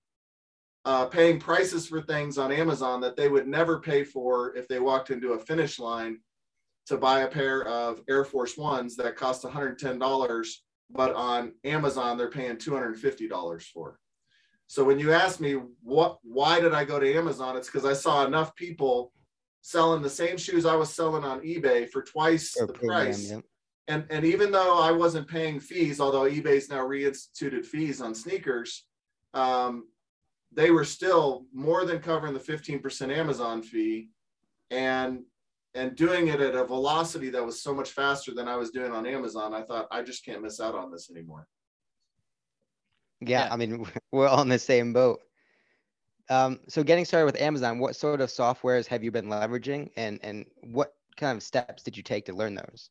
[0.84, 4.80] uh, paying prices for things on amazon that they would never pay for if they
[4.80, 6.18] walked into a finish line
[6.86, 10.48] to buy a pair of air force ones that cost $110
[10.92, 13.98] but on amazon they're paying $250 for
[14.66, 17.92] so when you ask me what why did i go to amazon it's because i
[17.92, 19.12] saw enough people
[19.62, 23.30] selling the same shoes I was selling on eBay for twice the price.
[23.30, 23.40] yeah.
[23.88, 28.84] And and even though I wasn't paying fees, although eBay's now reinstituted fees on sneakers,
[29.34, 29.88] um,
[30.52, 34.10] they were still more than covering the 15% Amazon fee
[34.70, 35.22] and
[35.74, 38.92] and doing it at a velocity that was so much faster than I was doing
[38.92, 39.54] on Amazon.
[39.54, 41.46] I thought I just can't miss out on this anymore.
[43.20, 43.52] Yeah, yeah.
[43.52, 45.20] I mean, we're on the same boat.
[46.28, 50.20] Um, so getting started with Amazon, what sort of softwares have you been leveraging and,
[50.22, 52.90] and what kind of steps did you take to learn those?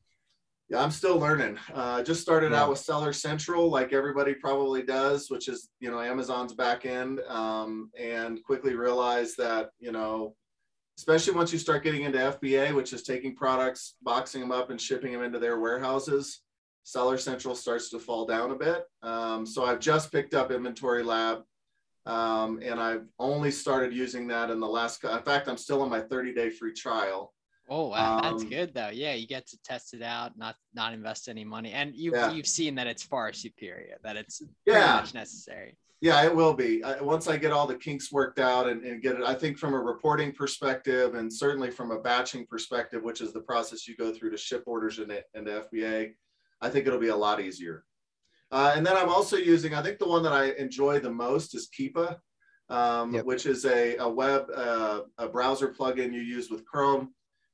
[0.69, 1.57] Yeah, I'm still learning.
[1.73, 2.61] Uh, just started yeah.
[2.61, 7.19] out with Seller Central, like everybody probably does, which is you know Amazon's back end,
[7.27, 10.33] um, and quickly realized that you know,
[10.97, 14.79] especially once you start getting into FBA, which is taking products, boxing them up, and
[14.79, 16.41] shipping them into their warehouses,
[16.83, 18.83] Seller Central starts to fall down a bit.
[19.03, 21.43] Um, so I've just picked up Inventory Lab,
[22.05, 25.03] um, and I've only started using that in the last.
[25.03, 27.33] In fact, I'm still on my 30 day free trial.
[27.69, 28.89] Oh, wow, that's um, good though.
[28.89, 32.31] Yeah, you get to test it out, not not invest any money, and you've yeah.
[32.31, 35.77] you've seen that it's far superior, that it's yeah much necessary.
[36.01, 36.83] Yeah, it will be.
[36.83, 39.59] I, once I get all the kinks worked out and, and get it, I think
[39.59, 43.95] from a reporting perspective and certainly from a batching perspective, which is the process you
[43.95, 46.13] go through to ship orders in into FBA,
[46.59, 47.85] I think it'll be a lot easier.
[48.51, 51.55] Uh, and then I'm also using, I think the one that I enjoy the most
[51.55, 52.17] is Keepa,
[52.69, 53.25] um, yep.
[53.25, 57.13] which is a, a web, uh, a browser plugin you use with Chrome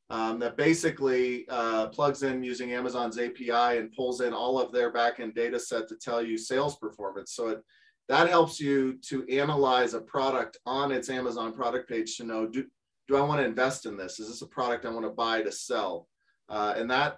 [0.09, 4.91] um, that basically uh, plugs in using Amazon's API and pulls in all of their
[4.91, 7.33] backend data set to tell you sales performance.
[7.33, 7.63] So it,
[8.09, 12.65] that helps you to analyze a product on its Amazon product page to know, do,
[13.07, 14.19] do I want to invest in this?
[14.19, 16.07] Is this a product I want to buy to sell?
[16.49, 17.17] Uh, and that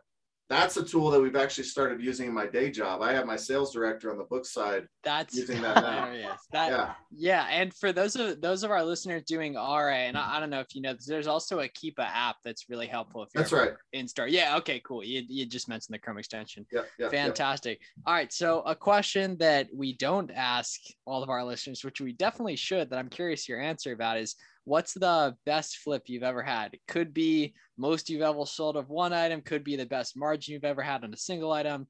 [0.50, 3.04] that's a tool that we've actually started using in my day job.
[3.04, 4.88] I have my sales director on the book side.
[5.04, 6.36] That's using that now.
[6.52, 6.94] That, yeah.
[7.16, 7.48] Yeah.
[7.52, 10.60] And for those of those of our listeners doing RA, and I, I don't know
[10.60, 13.54] if you know this, there's also a Keepa app that's really helpful if you're that's
[13.54, 13.74] right.
[13.94, 14.28] in store.
[14.28, 14.58] Yeah.
[14.58, 15.04] Okay, cool.
[15.04, 16.66] You, you just mentioned the Chrome extension.
[16.72, 17.10] Yeah, yeah.
[17.10, 17.80] Fantastic.
[17.80, 18.04] Yeah.
[18.08, 18.34] All right.
[18.34, 22.90] So a question that we don't ask all of our listeners, which we definitely should,
[22.90, 24.36] that I'm curious your answer about is
[24.70, 26.76] what's the best flip you've ever had?
[26.76, 30.54] It could be most you've ever sold of one item, could be the best margin
[30.54, 31.88] you've ever had on a single item.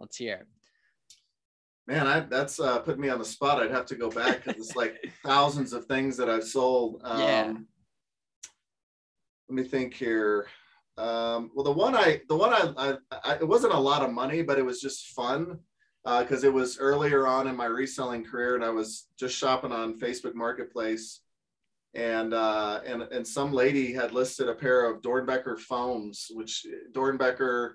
[0.00, 0.46] Let's hear it.
[1.86, 3.62] Man, I, that's uh, put me on the spot.
[3.62, 7.02] I'd have to go back because it's like thousands of things that I've sold.
[7.04, 7.52] Um, yeah.
[9.48, 10.46] Let me think here.
[10.96, 14.10] Um, well, the one I, the one I, I, I, it wasn't a lot of
[14.10, 15.58] money, but it was just fun
[16.04, 19.72] because uh, it was earlier on in my reselling career, and I was just shopping
[19.72, 21.20] on Facebook Marketplace,
[21.94, 27.72] and uh, and and some lady had listed a pair of Doernbecher Foams, which Doernbecher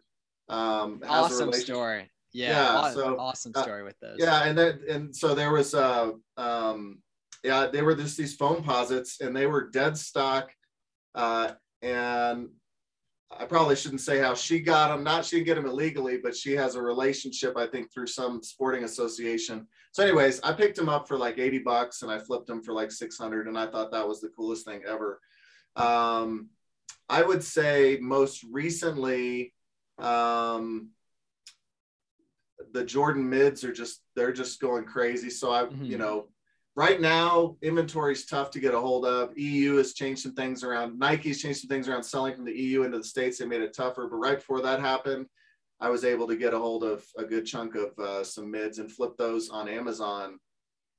[0.50, 2.10] um, has awesome story.
[2.34, 4.18] Yeah, yeah awesome, so, awesome uh, story uh, with those.
[4.20, 7.00] Yeah, and then and so there was uh um
[7.44, 10.52] yeah they were just these Foamposites and they were dead stock,
[11.16, 11.52] uh,
[11.82, 12.50] and
[13.40, 15.04] I probably shouldn't say how she got them.
[15.04, 18.42] Not she didn't get them illegally, but she has a relationship, I think, through some
[18.42, 19.68] sporting association.
[19.98, 22.72] So, anyways, I picked them up for like 80 bucks and I flipped them for
[22.72, 23.48] like 600.
[23.48, 25.20] And I thought that was the coolest thing ever.
[25.76, 26.50] Um,
[27.10, 29.56] I would say most recently,
[29.98, 30.90] um,
[32.74, 35.32] the Jordan mids are just, they're just going crazy.
[35.32, 35.86] So I, mm-hmm.
[35.86, 36.28] you know,
[36.76, 40.64] right now inventory is tough to get a hold of eu has changed some things
[40.64, 43.62] around nike's changed some things around selling from the eu into the states they made
[43.64, 45.26] it tougher but right before that happened
[45.80, 48.80] i was able to get a hold of a good chunk of uh, some mids
[48.80, 50.38] and flip those on amazon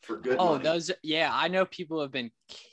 [0.03, 0.65] for good oh money.
[0.65, 2.31] those yeah i know people have been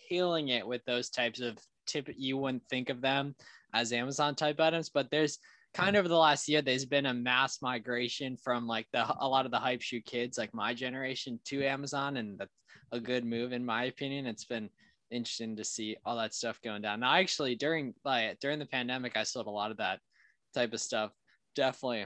[0.09, 3.35] killing it with those types of tip you wouldn't think of them
[3.73, 5.39] as amazon type items but there's
[5.73, 9.27] kind of over the last year there's been a mass migration from like the a
[9.27, 12.51] lot of the hype shoe kids like my generation to amazon and that's
[12.91, 14.25] a good move in my opinion.
[14.25, 14.69] It's been
[15.11, 17.01] interesting to see all that stuff going down.
[17.01, 19.99] Now, actually, during like during the pandemic, I sold a lot of that
[20.53, 21.11] type of stuff
[21.55, 22.05] definitely.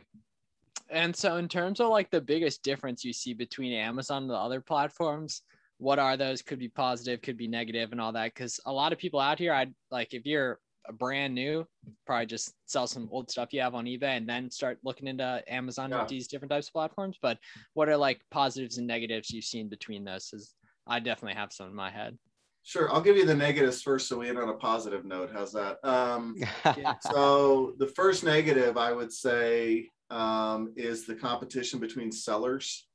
[0.90, 4.36] And so, in terms of like the biggest difference you see between Amazon and the
[4.36, 5.44] other platforms,
[5.78, 6.42] what are those?
[6.42, 8.34] Could be positive, could be negative, and all that.
[8.34, 11.68] Because a lot of people out here, I'd like if you're a brand new,
[12.06, 15.44] probably just sell some old stuff you have on eBay and then start looking into
[15.48, 16.00] Amazon Yeah.
[16.02, 17.18] with these different types of platforms.
[17.22, 17.38] But
[17.74, 20.34] what are like positives and negatives you've seen between those?
[20.34, 20.56] Is
[20.88, 22.18] I definitely have some in my head.
[22.70, 25.32] Sure, I'll give you the negatives first, so we end on a positive note.
[25.34, 25.84] How's that?
[25.84, 26.36] Um,
[27.02, 32.86] so the first negative I would say um, is the competition between sellers.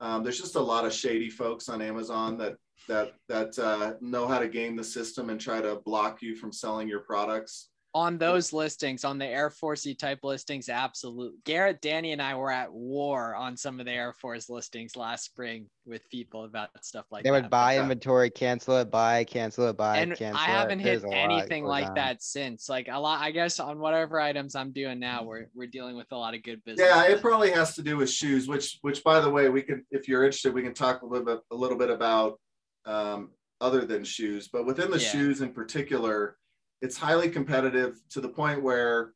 [0.00, 4.28] Um, there's just a lot of shady folks on Amazon that that that uh, know
[4.28, 7.70] how to game the system and try to block you from selling your products.
[7.94, 11.34] On those listings, on the Air Force E type listings, absolute.
[11.44, 15.24] Garrett, Danny, and I were at war on some of the Air Force listings last
[15.24, 17.42] spring with people about stuff like they that.
[17.42, 17.82] would buy Yeah.
[17.82, 20.84] inventory, cancel it, buy, cancel it, buy, and cancel I haven't it.
[20.84, 21.94] hit There's anything like on.
[21.94, 22.68] that since.
[22.68, 26.12] Like a lot, I guess on whatever items I'm doing now, we're we're dealing with
[26.12, 26.86] a lot of good business.
[26.88, 29.82] Yeah, it probably has to do with shoes, which which by the way, we could
[29.90, 32.38] if you're interested, we can talk a little bit a little bit about
[32.84, 35.08] um, other than shoes, but within the Yeah.
[35.10, 36.37] shoes in particular,
[36.80, 39.12] it's highly competitive to the point where,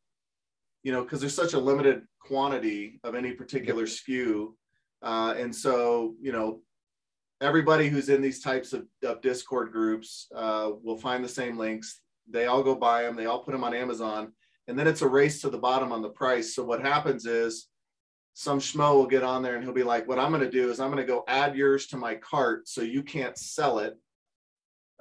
[0.83, 4.53] you know, because there's such a limited quantity of any particular SKU,
[5.03, 6.61] uh, and so you know,
[7.41, 12.01] everybody who's in these types of, of Discord groups uh, will find the same links.
[12.29, 13.17] They all go buy them.
[13.17, 14.33] They all put them on Amazon
[14.69, 16.55] and then it's a race to the bottom on the price.
[16.55, 17.69] So what happens is
[18.35, 20.71] some schmo will get on there and he'll be like, what I'm going to do
[20.71, 23.99] is I'm going to go add yours to my cart so you can't sell it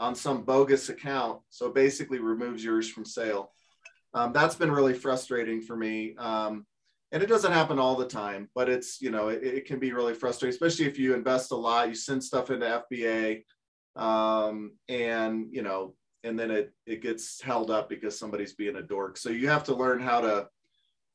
[0.01, 1.39] on some bogus account.
[1.49, 3.53] So it basically removes yours from sale.
[4.15, 6.15] Um, that's been really frustrating for me.
[6.17, 6.65] Um,
[7.11, 9.93] and it doesn't happen all the time, but it's, you know, it, it can be
[9.93, 13.43] really frustrating, especially if you invest a lot, you send stuff into FBA
[13.95, 18.81] um, and, you know, and then it it gets held up because somebody's being a
[18.81, 19.17] dork.
[19.17, 20.47] So you have to learn how to,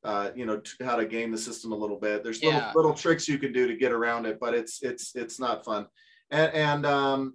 [0.04, 2.22] uh, you know, t- how to game the system a little bit.
[2.22, 2.72] There's little Yeah.
[2.74, 5.86] little tricks you can do to get around it, but it's it's it's not fun.
[6.30, 7.34] And and um,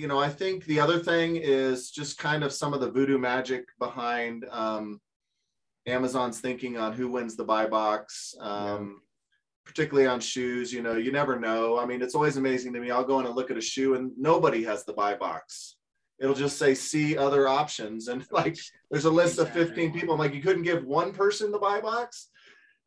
[0.00, 3.18] you know, I think the other thing is just kind of some of the voodoo
[3.18, 5.00] magic behind um,
[5.86, 8.34] Amazon's thinking on who wins the buy box.
[8.40, 9.02] Um,
[9.66, 11.78] particularly on shoes, you know, you never know.
[11.78, 12.90] I mean, it's always amazing to me.
[12.90, 15.76] I'll go in and look at a shoe and nobody has the buy box.
[16.18, 18.08] It'll just say see other options.
[18.12, 18.58] And like
[18.90, 20.14] there's a list of 15 people.
[20.14, 22.30] I'm like, you couldn't give one person the buy box.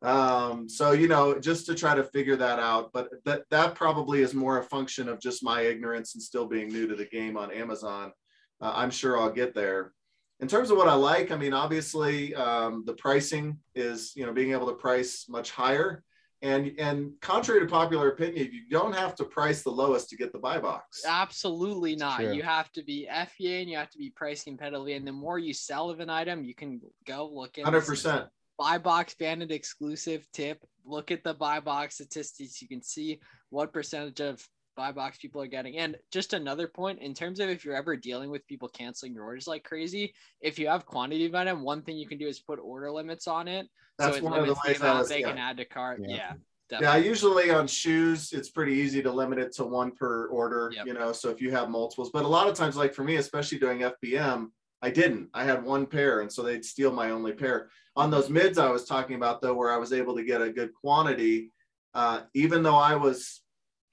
[0.04, 2.90] Um, so you know, just to try to figure that out.
[2.92, 6.68] But that that probably is more a function of just my ignorance and still being
[6.68, 8.12] new to the game on Amazon.
[8.60, 9.92] Uh, I'm sure I'll get there.
[10.40, 14.32] In terms of what I like, I mean, obviously um, the pricing is, you know,
[14.32, 16.02] being able to price much higher.
[16.42, 20.30] And and contrary to popular opinion, you don't have to price the lowest to get
[20.30, 21.02] the buy box.
[21.06, 22.20] Absolutely not.
[22.20, 22.34] true.
[22.34, 24.94] You have to be FBA and you have to be pricing competitively.
[24.94, 28.26] And the more you sell of an item, you can go look at Hundred percent.
[28.58, 30.64] Buy box banded exclusive tip.
[30.84, 32.60] Look at the buy box statistics.
[32.60, 35.78] You can see what percentage of buy box people are getting.
[35.78, 39.24] And just another point in terms of if you're ever dealing with people canceling your
[39.24, 42.40] orders like crazy, if you have quantity of item, one thing you can do is
[42.40, 43.66] put order limits on it.
[43.98, 45.28] That's so it one of the limits the amount was- they yeah.
[45.28, 46.00] can add to cart.
[46.02, 46.16] Yeah.
[46.16, 46.32] Yeah.
[46.80, 50.86] Yeah, usually on shoes, it's pretty easy to limit it to one per order, Yep.
[50.86, 51.12] you know.
[51.12, 53.82] So if you have multiples, but a lot of times, like for me, especially doing
[53.82, 54.48] FBM,
[54.82, 55.30] I didn't.
[55.34, 57.70] I had one pair, and so they'd steal my only pair.
[57.96, 60.50] On those mids I was talking about, though, where I was able to get a
[60.52, 61.52] good quantity,
[61.94, 63.42] uh, even though I was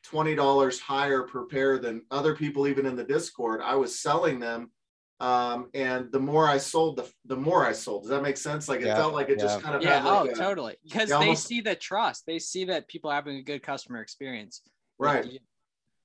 [0.04, 4.40] twenty dollars higher per pair than other people, even in the Discord, I was selling
[4.40, 4.72] them.
[5.20, 8.04] Um, and the more I sold, the the more I sold.
[8.04, 8.68] Does that make sense?
[8.68, 10.76] Like it Yeah, felt like it just kind of Yeah, had like oh, a- totally.
[10.84, 12.26] Because they almost- see the trust.
[12.26, 14.62] They see that people are having a good customer experience.
[14.98, 15.40] Right.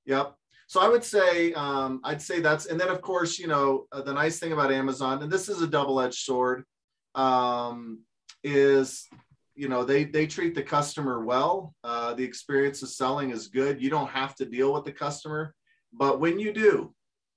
[0.04, 0.36] Yep.
[0.68, 4.02] So I would say, um, I'd say that's, and then of course, you know, uh,
[4.02, 6.64] the nice thing about Amazon, and this is a double-edged sword,
[7.14, 8.00] um,
[8.42, 9.06] is,
[9.54, 11.74] you know, they they treat the customer well.
[11.82, 13.80] Uh, the experience of selling is good.
[13.80, 15.54] You don't have to deal with the customer,
[15.92, 16.92] but when you do,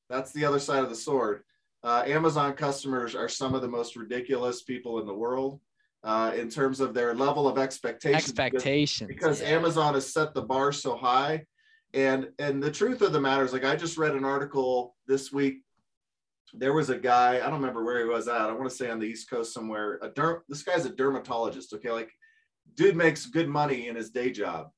[0.10, 1.44] that's the other side of the sword.
[1.84, 5.62] Uh, Amazon customers are some of the most ridiculous people in the world
[6.04, 8.24] uh, in terms of their level of expectations.
[8.24, 9.08] Expectations.
[9.08, 9.50] because yeah.
[9.50, 11.46] Amazon has set the bar so high.
[11.94, 15.32] And and the truth of the matter is, like I just read an article this
[15.32, 15.62] week.
[16.54, 18.50] There was a guy, I don't remember where he was at.
[18.50, 20.00] I want to say on the East Coast somewhere.
[20.02, 21.74] A derm, this guy's a dermatologist.
[21.74, 22.12] Okay, like
[22.76, 24.70] dude makes good money in his day job,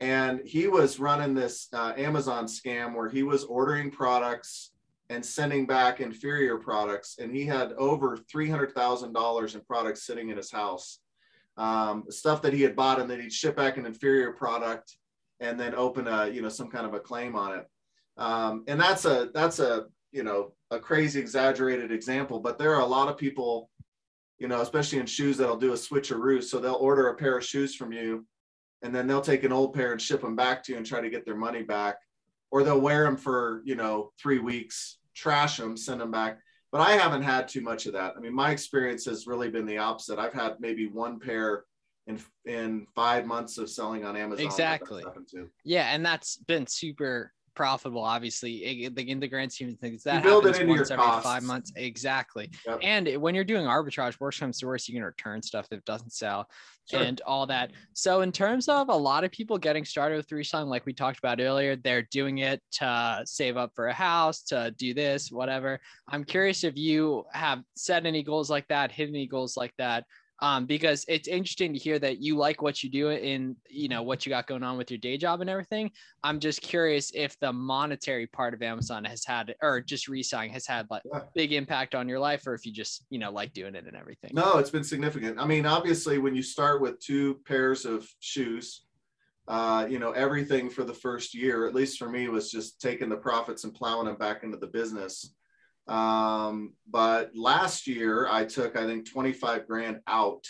[0.00, 4.72] and he was running this uh, Amazon scam where he was ordering products
[5.10, 10.06] and sending back inferior products, and he had over three hundred thousand dollars in products
[10.06, 11.00] sitting in his house
[11.58, 14.96] um, stuff that he had bought and then he'd ship back an inferior product
[15.40, 17.66] and then open a you know some kind of a claim on it
[18.16, 22.80] um, and that's a that's a you know a crazy exaggerated example but there are
[22.80, 23.70] a lot of people
[24.38, 26.42] you know, especially in shoes that'll do a switcheroo.
[26.42, 28.24] So they'll order a pair of shoes from you
[28.82, 31.00] and then they'll take an old pair and ship them back to you and try
[31.00, 31.96] to get their money back.
[32.50, 36.38] Or they'll wear them for, you know, three weeks, trash them, send them back.
[36.70, 38.14] But I haven't had too much of that.
[38.16, 40.18] I mean, my experience has really been the opposite.
[40.18, 41.64] I've had maybe one pair
[42.08, 44.44] in in five months of selling on Amazon.
[44.44, 45.04] Exactly.
[45.64, 48.02] Yeah, and that's been super profitable.
[48.04, 50.90] Obviously, it, in the grand scheme of things, that you build happens it into once
[50.90, 51.24] your every costs.
[51.28, 51.72] five months.
[51.76, 52.50] Exactly.
[52.66, 52.78] Yep.
[52.82, 56.12] And when you're doing arbitrage, worst comes to worst, you can return stuff that doesn't
[56.12, 56.48] sell
[56.88, 57.00] Sure.
[57.02, 57.72] and all that.
[57.92, 61.18] So, in terms of a lot of people getting started with reselling, like we talked
[61.18, 65.80] about earlier, they're doing it to save up for a house, to do this, whatever.
[66.08, 70.04] I'm curious if you have set any goals like that, hit any goals like that.
[70.40, 74.02] Um, because it's interesting to hear that you like what you do in you know
[74.02, 75.90] what you got going on with your day job and everything.
[76.22, 80.66] I'm just curious if the monetary part of Amazon has had or just reselling has
[80.66, 81.22] had like Yeah.
[81.34, 83.96] big impact on your life, or if you just you know like doing it and
[83.96, 84.30] everything.
[84.32, 85.40] No, it's been significant.
[85.40, 88.84] I mean, obviously, when you start with two pairs of shoes,
[89.48, 93.08] uh, you know, everything for the first year, at least for me, was just taking
[93.08, 95.34] the profits and plowing them back into the business.
[95.88, 100.44] Um, but last year, I took, I think, 25 grand out.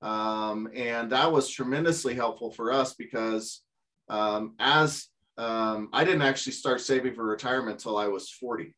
[0.00, 3.62] Um, and that was tremendously helpful for us because
[4.08, 8.74] um, as um, I didn't actually start saving for retirement until I was 40.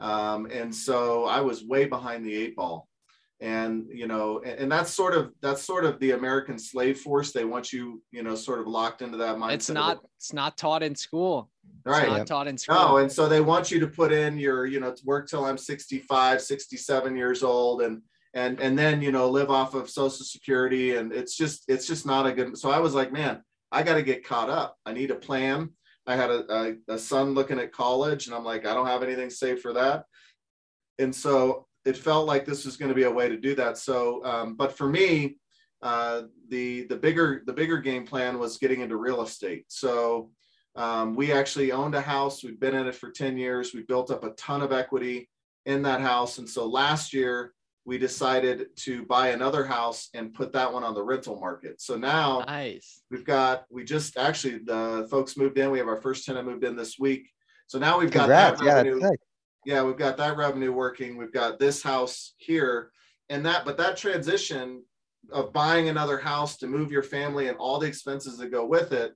[0.00, 2.88] Um, and so I was way behind the eight ball
[3.42, 7.32] and you know and, and that's sort of that's sort of the american slave force.
[7.32, 10.56] They want you you know sort of locked into that mindset it's not it's not
[10.56, 11.50] taught in school.
[11.84, 12.08] It's right.
[12.08, 12.76] not taught in school.
[12.76, 15.58] no and so they want you to put in your you know work till i'm
[15.58, 18.00] 65 67 years old and
[18.34, 22.06] and and then you know live off of social security and it's just it's just
[22.06, 24.76] not a good so i was like man i got to get caught up.
[24.86, 25.70] I need a plan.
[26.06, 29.02] I had a, a, a son looking at college and i'm like i don't have
[29.02, 30.04] anything saved for that.
[30.98, 33.78] And so it felt like this was going to be a way to do that
[33.78, 35.36] so um, but for me
[35.82, 40.30] uh, the the bigger the bigger game plan was getting into real estate so
[40.74, 42.42] um, we actually owned a house.
[42.42, 43.74] We've been in it for 10 years.
[43.74, 45.28] We built up a ton of equity
[45.66, 46.38] in that house.
[46.38, 47.52] And so last year,
[47.84, 51.80] we decided to buy another house and put that one on the rental market.
[51.80, 53.02] So now nice.
[53.10, 55.70] we've got, we just actually, the folks moved in.
[55.70, 57.28] We have our first tenant moved in this week.
[57.66, 58.60] So now we've got Congrats.
[58.60, 59.20] that revenue that's sick.
[59.64, 61.16] Yeah we've got that revenue working.
[61.16, 62.90] We've got this house here
[63.28, 64.82] and that but that transition
[65.30, 68.92] of buying another house to move your family and all the expenses that go with
[68.92, 69.14] it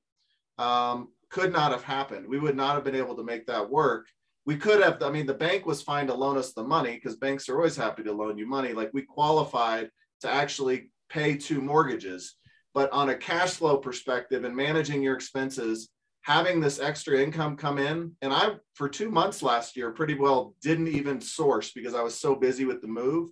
[0.59, 2.27] um, could not have happened.
[2.27, 4.07] We would not have been able to make that work.
[4.45, 7.17] We could have i mean the bank was fine to loan us the money because
[7.17, 8.73] banks are always happy to loan you money.
[8.73, 12.37] Like we qualified to actually pay two mortgages.
[12.75, 15.89] But on a cash flow perspective and managing your expenses
[16.27, 18.11] having this extra income come in.
[18.21, 22.19] And i for two months last year pretty well didn't even source because i was
[22.19, 23.31] so busy with the move.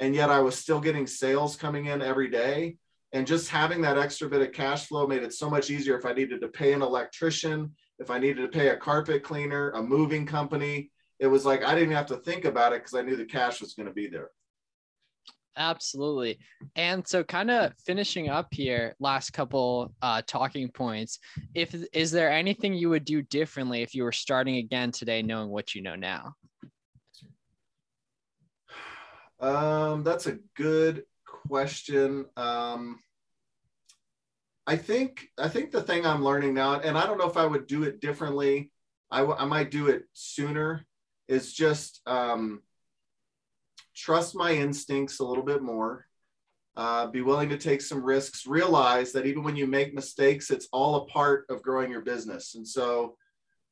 [0.00, 2.76] And yet i was still getting sales coming in every day.
[3.12, 6.04] And just having that extra bit of cash flow made it so much easier if
[6.04, 9.82] i needed to pay an electrician if i needed to pay a carpet cleaner a
[9.82, 10.90] moving company.
[11.18, 13.62] It was like i didn't have to think about it because i knew the cash
[13.62, 14.28] was going to be there
[15.56, 16.38] Absolutely.
[16.74, 21.18] And so kind of finishing up here, last couple uh talking points.
[21.54, 25.48] If is there anything you would do differently if you were starting again today knowing
[25.48, 26.34] what you know now?
[29.40, 31.04] Um, that's a good
[31.48, 32.26] question.
[32.36, 33.00] Um,
[34.66, 37.46] I think I think the thing I'm learning now, and I don't know if I
[37.46, 38.72] would do it differently.
[39.10, 40.84] I, w- I might do it sooner.
[41.28, 42.62] Is just um,
[43.96, 46.06] trust my instincts a little bit more.
[46.76, 48.46] Uh, be willing to take some risks.
[48.46, 52.54] Realize that even when you make mistakes, it's all a part of growing your business.
[52.54, 53.16] And so,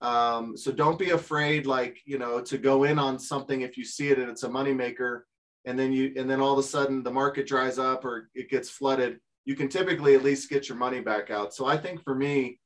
[0.01, 3.85] um, so don't be afraid, like you know, to go in on something if you
[3.85, 5.23] see it and it's a moneymaker
[5.65, 8.51] and then you and then all of a sudden the market dries up or it
[8.51, 12.03] gets flooded you can typically at least get your money back out so i think
[12.03, 12.59] for me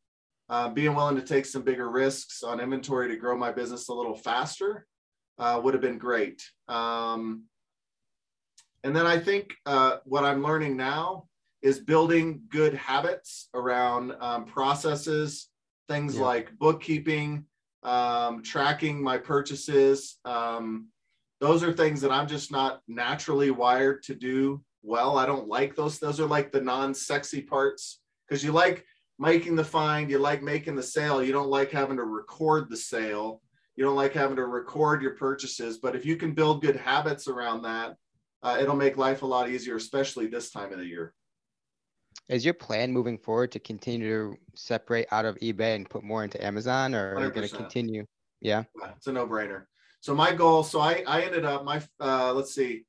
[0.51, 3.95] uh, being willing to take some bigger risks on inventory to grow my business a
[3.95, 4.87] little faster
[5.39, 7.45] uh, would have been great um,
[8.85, 11.25] and then i think uh, what i'm learning now
[11.63, 15.49] is building good habits around um, processes
[15.89, 16.23] things Yeah.
[16.23, 17.45] like bookkeeping
[17.83, 20.89] um, tracking my purchases um,
[21.41, 25.17] those are things that I'm just not naturally wired to do well.
[25.19, 25.99] I don't like those.
[25.99, 28.85] Those are like the non-sexy parts because you like
[29.21, 31.23] making the find, you like making the sale.
[31.23, 33.41] You don't like having to record the sale.
[33.79, 35.79] You don't like having to record your purchases.
[35.79, 37.95] But if you can build good habits around that,
[38.43, 41.15] uh, it'll make life a lot easier, especially this time of the year.
[42.29, 46.25] Is your plan moving forward to continue to separate out of eBay and put more
[46.25, 48.05] into Amazon, or are you going to continue?
[48.41, 48.65] Yeah.
[48.81, 49.67] Yeah, It's a no-brainer.
[50.01, 52.85] So my goal, so I, I ended up my, uh, let's see,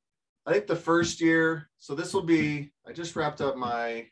[0.47, 4.07] I think the first year, so this will be, I just wrapped up my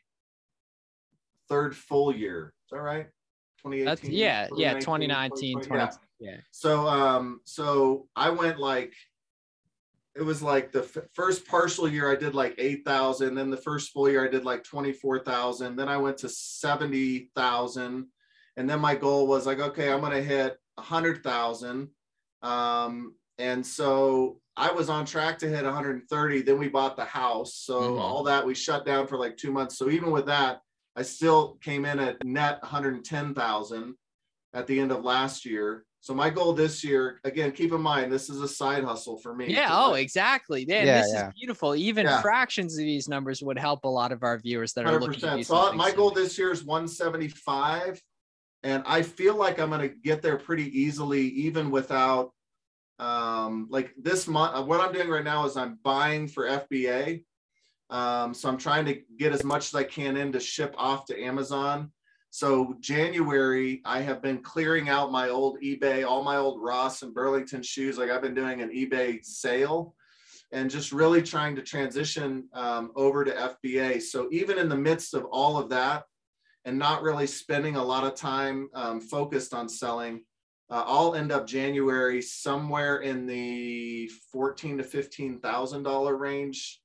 [1.48, 2.54] third full year.
[2.66, 3.08] Is that right?
[3.62, 3.84] 2018.
[3.84, 5.90] That's yeah, yeah, 2019, 20, yeah.
[6.20, 6.36] yeah.
[6.50, 8.94] So um so I went like
[10.16, 13.90] it was like the f- first partial year I did like 8,000 then the first
[13.92, 18.06] full year I did like 24,000 then I went to 70,000
[18.56, 21.88] and then my goal was like okay I'm going to hit 100,000
[22.42, 27.54] um and so I was on track to hit 130 then we bought the house
[27.54, 28.00] so Mhm.
[28.00, 30.62] all that we shut down for like 2 months so even with that
[30.98, 33.94] I still came in at net 110,000
[34.52, 35.84] at the end of last year.
[36.00, 39.32] So my goal this year, again, keep in mind this is a side hustle for
[39.32, 39.46] me.
[39.52, 39.68] Yeah.
[39.70, 40.64] Oh, I- exactly.
[40.68, 41.28] Yeah, Yeah, this yeah.
[41.28, 41.76] is beautiful.
[41.76, 42.20] Even Yeah.
[42.20, 45.14] fractions of these numbers would help a lot of our viewers that are Hundred looking
[45.14, 45.46] to do percent.
[45.46, 48.02] So I- something my goal this year is 175,
[48.64, 52.32] and I feel like I'm going to get there pretty easily, even without,
[52.98, 54.66] um, like this month.
[54.66, 57.24] What I'm doing right now is I'm buying for FBA.
[57.90, 61.06] Um, so I'm trying to get as much as I can in to ship off
[61.06, 61.90] to Amazon.
[62.30, 67.14] So January, I have been clearing out my old eBay, all my old Ross and
[67.14, 67.96] Burlington shoes.
[67.96, 69.94] Like I've been doing an eBay sale
[70.52, 74.02] and just really trying to transition um, over to FBA.
[74.02, 76.04] So even in the midst of all of that
[76.64, 80.22] and not really spending a lot of time um, focused on selling,
[80.70, 86.82] uh, I'll end up January somewhere in the fourteen to fifteen thousand dollar range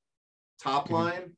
[0.60, 0.92] top Mhm.
[0.92, 1.36] line.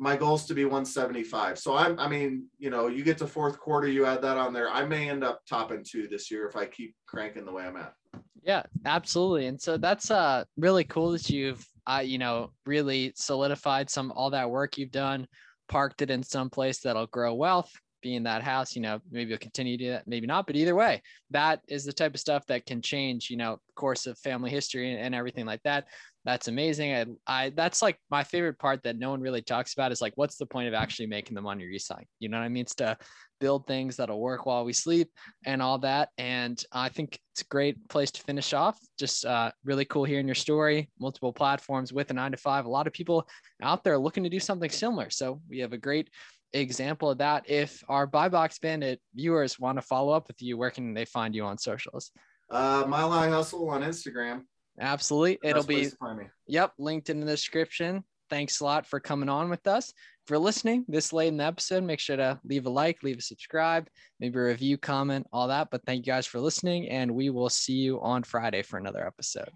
[0.00, 1.58] My goal is to be 175.
[1.58, 4.52] So I'm, I mean, you know, you get to fourth quarter, you add that on
[4.52, 4.70] there.
[4.70, 7.76] I may end up topping two this year if I keep cranking the way I'm
[7.76, 7.94] at.
[8.42, 9.46] Yeah, absolutely.
[9.46, 14.30] And so that's uh really cool that you've uh, you know, really solidified some all
[14.30, 15.26] that work you've done,
[15.68, 19.30] parked it in some place that'll grow wealth, be in that house, you know, maybe
[19.30, 22.20] you'll continue to do that, maybe not, but either way, that is the type of
[22.20, 25.86] stuff that can change, you know, course of family history and, and everything like that.
[26.28, 26.92] That's amazing.
[26.92, 30.12] I, I that's like my favorite part that no one really talks about is like
[30.16, 32.04] what's the point of actually making the money reselling?
[32.20, 32.64] You know what I mean?
[32.64, 32.98] It's to
[33.40, 35.10] build things that'll work while we sleep
[35.46, 36.10] and all that.
[36.18, 38.78] And I think it's a great place to finish off.
[38.98, 42.66] Just uh, really cool hearing your story, multiple platforms with a nine to five.
[42.66, 43.26] A lot of people
[43.62, 45.08] out there looking to do something similar.
[45.08, 46.10] So we have a great
[46.52, 47.48] example of that.
[47.48, 51.06] If our Buy Box Bandit viewers want to follow up with you, where can they
[51.06, 52.10] find you on socials?
[52.50, 54.42] Uh, Mile High Hustle on Instagram.
[54.80, 55.38] Absolutely.
[55.42, 56.24] It'll be place to find me.
[56.46, 58.04] Yep, linked in the description.
[58.30, 59.92] Thanks a lot for coming on with us.
[60.26, 63.22] For listening this late in the episode, make sure to leave a like, leave a
[63.22, 63.88] subscribe,
[64.20, 65.68] maybe a review, comment, all that.
[65.70, 69.06] But thank you guys for listening, and we will see you on Friday for another
[69.06, 69.48] episode.